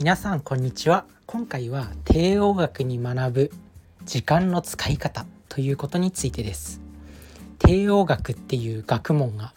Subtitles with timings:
[0.00, 1.04] 皆さんこんにちは。
[1.26, 3.50] 今回は帝王学に学ぶ
[4.06, 6.80] 時間の使い方ということについてです。
[7.58, 9.52] 帝王学っていう学問が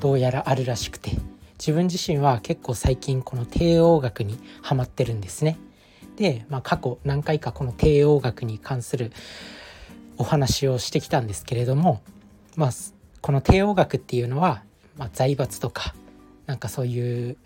[0.00, 1.10] どうやらあるらしくて
[1.58, 5.58] 自分自身は結構最近この帝王学にハマってるんですね。
[6.16, 9.12] で、まあ、過去何回かこの帝王学に関する
[10.16, 12.00] お話をしてきたんですけれども、
[12.56, 12.70] まあ、
[13.20, 14.62] この帝王学っていうのは、
[14.96, 15.94] まあ、財閥とか
[16.46, 17.36] なんかそういう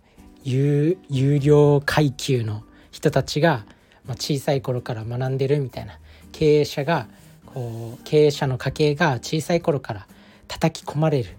[0.47, 3.67] 有有料階級の人たちが、
[4.07, 5.99] まあ、小さい頃から学んでるみたいな。
[6.31, 7.09] 経営者が
[7.47, 10.07] こう経営者の家系が小さい頃から
[10.47, 11.31] 叩き込まれる。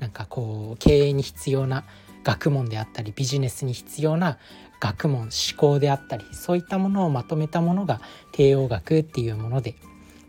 [0.00, 1.84] なんかこう経営に必要な
[2.24, 4.38] 学問であったりビジネスに必要な
[4.80, 8.00] 学問思考であったりそういったものをまとめたものが
[8.32, 9.74] 帝王学っていうもので、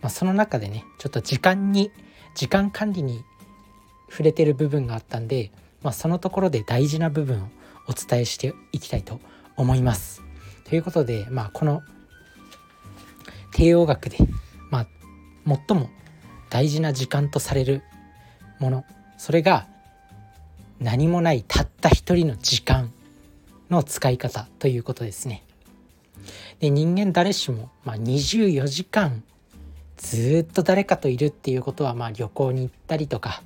[0.01, 1.91] まあ、その中でねちょっと時間に
[2.35, 3.23] 時間管理に
[4.09, 5.51] 触れてる部分があったんで、
[5.81, 7.47] まあ、そのところで大事な部分を
[7.89, 9.19] お伝えしていきたいと
[9.57, 10.21] 思います。
[10.63, 11.81] ということで、まあ、この
[13.51, 14.17] 帝王学で、
[14.69, 14.87] まあ、
[15.67, 15.89] 最も
[16.49, 17.81] 大事な時間とされる
[18.59, 18.85] もの
[19.17, 19.67] それが
[20.79, 22.91] 何もないたった一人の時間
[23.69, 25.43] の使い方ということですね。
[26.59, 29.23] で人間誰しも、まあ、24時間
[29.97, 33.41] ずっと誰かといるっていうことは、まあ、旅行に行ったりとか、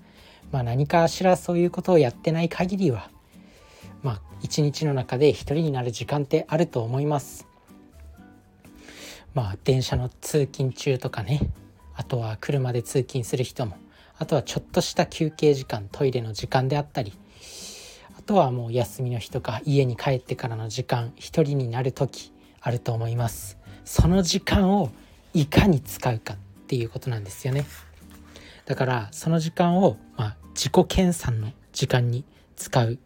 [0.51, 3.09] まあ、何かしらそういうことをやってない限りは
[4.03, 7.47] まあ、一日の中で一人になる時間ってあると思います。
[9.33, 11.49] まあ、電車の通勤中とかね。
[11.95, 13.77] あとは車で通勤する人も。
[14.19, 17.13] あとはちょっとした休憩時間トイレの時間であったり。
[18.17, 22.31] あとはもう休みの日とか家に帰ってからの時間一人になる時
[22.61, 23.57] あると思います。
[23.85, 24.91] その時間を
[25.33, 26.37] いかに使うかっ
[26.67, 27.65] ていうことなんですよね。
[28.65, 32.23] だからその時間を、まあ、自己研鑽の時間に
[32.55, 32.99] 使う。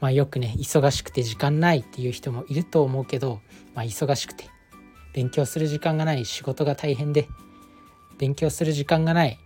[0.00, 3.40] まあよくね忙しくて時間ないっていう人もいると思うけど、
[3.74, 4.46] まあ、忙しくて
[5.12, 7.28] 勉強する時間がない仕事が大変で
[8.18, 9.38] 勉強する時間がない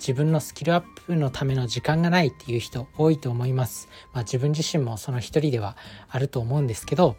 [0.00, 3.86] 自分のスキルアップのための時間がないっていう人多いと思います。
[4.14, 5.76] まあ、自分自身もその一人では
[6.08, 7.16] あると思うんですけど、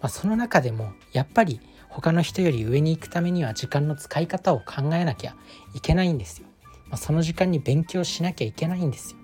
[0.00, 5.34] まあ、その中でもやっぱり他の人より上に行くためには時間の使い方を考えなきゃ
[5.74, 6.46] いけないんですよ。
[6.88, 9.19] まあ、その時間に勉強しなきゃいけないんですよ。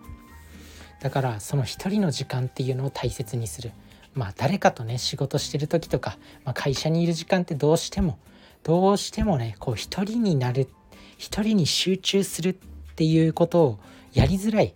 [1.07, 3.71] だからその一人の時間っていうのを大切にする。
[4.15, 8.19] まあ誰かとね仕事してる時とか、まあ、会社にいる時間ってどうしても
[8.65, 10.69] どうしてもねこう一人になる
[11.17, 13.79] 一人に集中するっていうことを
[14.15, 14.75] やりづらい、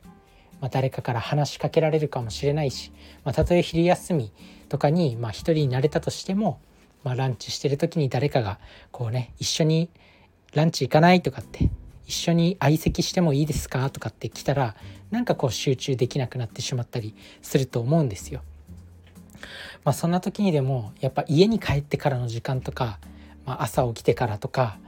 [0.61, 2.93] まあ、誰かから話しかけられるかもしれないし、
[3.25, 4.31] まあ、たとえ昼休み
[4.69, 6.61] とかに、まあ、一人になれたとしても、
[7.03, 8.61] まあ、ランチしてる時に誰かが
[8.93, 9.91] こうね一緒に
[10.55, 11.71] ランチ行かないとかって
[12.11, 13.89] 一緒に相席してもいいですか？
[13.89, 14.75] とかって来たら
[15.13, 18.43] なんかこう集中できなくなってしまったりすると思うんですよ。
[19.85, 22.99] まあ、そんな時にでもやっぱ家に帰ってからの時間とか、
[23.47, 24.79] まあ、朝起きてからとか、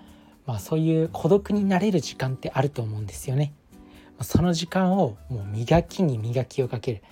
[0.47, 3.53] まあ、そういう孤独になれる時間ってあると思うんですよね。
[4.21, 7.03] その時間をもう磨きに磨きをかける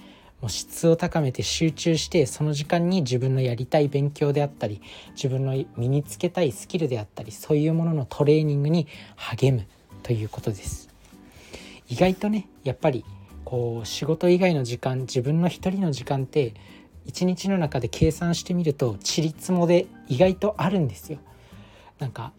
[0.41, 4.83] もう質を高めて集中してその時間に自分のやりたい勉強であったり
[5.15, 9.67] 自分の身につけたいスキルであったりそういうもののトレーニングに励む
[10.11, 10.89] ということです。
[11.89, 13.05] 意外とねやっぱり
[13.45, 16.55] こう仕事以外の時間自分の一人の時間って
[17.07, 21.21] 一日の中で計算してみるとちりつもで意外とあるんですよ。
[22.01, 22.33] なんか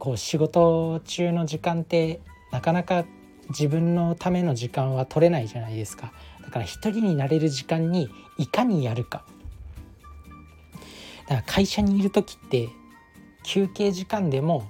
[0.00, 2.18] こう仕事中の時間って
[2.50, 3.04] なかなか
[3.50, 6.12] 自分のための時間は取れないじゃないですか。
[6.42, 9.24] だから一人になれる時間にいかにやるか。
[11.28, 12.68] だから会社にいる時って
[13.44, 14.68] 休憩時間でも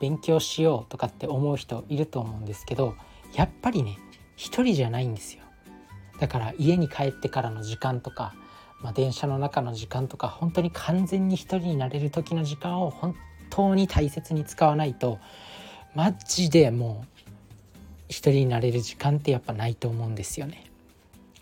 [0.00, 2.94] 勉強しようとかって思う人いると思うんですけど
[3.34, 3.98] やっぱりね
[4.36, 5.42] 一人じゃないんですよ
[6.20, 8.34] だから家に帰ってからの時間とか、
[8.80, 13.14] まあ、電車の中の時間とか本当に完全に一人になれる時の時間を本
[13.50, 15.18] 当に大切に使わないと
[15.94, 17.18] マジでもう
[18.08, 20.64] 一人になれる時間ってやっぱないと思うんですよね。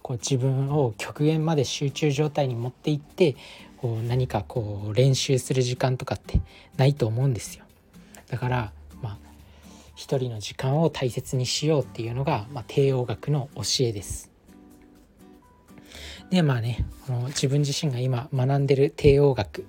[0.02, 3.36] こう自分を極限まで集中状態に持っていって
[3.76, 6.40] こう何かこう練習する時間とかって
[6.76, 7.65] ないと思うんですよ。
[8.28, 9.18] だからまあ
[9.94, 14.30] 一人の時間を大切にしようっていうのが、まあ、帝王学の教えです。
[16.30, 19.64] でまあねこの自分自身が今学んでる帝王学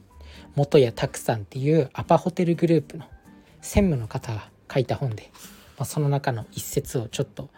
[0.56, 3.06] 元谷拓さんっていうアパホテルグループの
[3.62, 5.30] 専務の方が書いた本で、
[5.78, 7.50] まあ、その中の一節をちょっと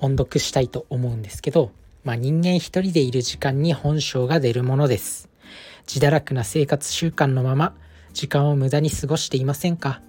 [0.00, 1.70] 音読したいと思うんですけど、
[2.02, 5.28] まあ、人間一人でいる時間に本性が出るものです。
[5.86, 7.74] 自堕落な生活習慣のまま
[8.12, 10.02] 時間を無駄に過ごしていませんか？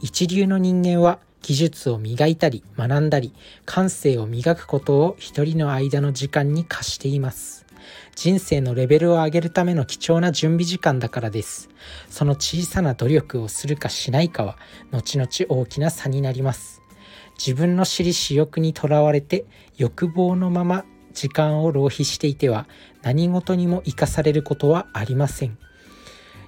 [0.00, 3.32] 一流の人間は技術を磨いたり学んだり
[3.66, 7.66] 感性を磨くことを一人の間の時間に課しています。
[8.14, 11.68] 人生のレベルを上げるための貴重な準備時間だからです。
[12.08, 14.56] その小さな努力をするかしないかは
[14.90, 16.82] 後々大きな差になります。
[17.38, 19.44] 自分の私利私欲にとらわれて
[19.76, 22.66] 欲望のまま時間を浪費していては
[23.02, 25.58] 何事にも生かされることはありません。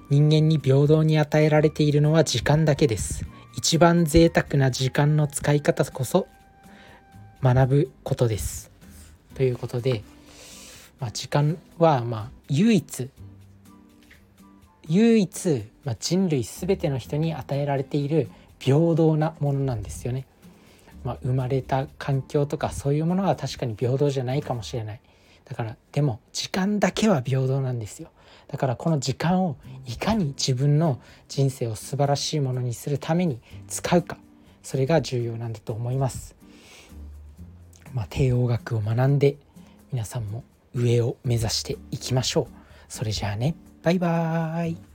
[0.09, 3.25] 人間に平等に与えられているのは時間だけです。
[3.63, 6.27] 一番贅沢な時間の使い方こそ
[7.41, 8.69] 学ぶことです
[9.35, 10.03] ということで、
[10.99, 13.09] まあ、時間はまあ唯一
[14.89, 18.29] 唯一、まあ、人類全ての人に与えられている
[18.59, 20.27] 平等なものなんですよね。
[21.05, 25.01] まあ、生まれた環境とかそういうものは確かに平等じゃないかもしれない
[25.45, 28.09] だからでも時間だけは平等なんですよ。
[28.47, 34.17] だからこの時間をいかに自分の人生を素晴らしいものにするために使うか。
[34.61, 36.35] それが重要なんだと思います。
[37.93, 39.35] まあ、帝王学を学んで
[39.91, 40.43] 皆さんも
[40.73, 42.47] 上を目指していきましょう。
[42.87, 43.55] それじゃあね。
[43.83, 44.92] バイバーイ。